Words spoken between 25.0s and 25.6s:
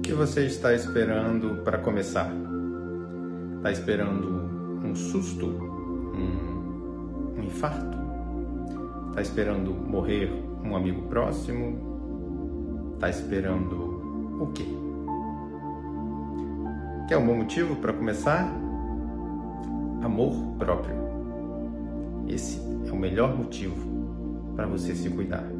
cuidar.